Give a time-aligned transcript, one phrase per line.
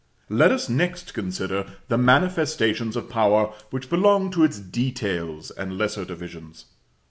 [0.29, 6.05] Let us next consider the manifestations of power which belong to its details and lesser
[6.05, 6.65] divisions.